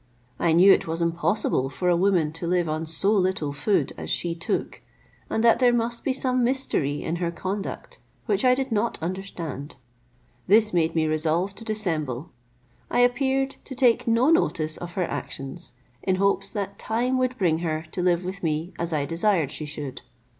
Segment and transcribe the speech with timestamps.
[0.39, 4.09] I knew it was impossible for a woman to live on so little food as
[4.09, 4.81] she took,
[5.29, 9.75] and that there must be some mystery in her conduct, which I did not understand.
[10.47, 12.31] This made me resolve to dissemble;
[12.89, 17.59] I appeared to take no notice of her actions, in hopes that time would bring
[17.59, 20.01] her to live with me as I desired she should.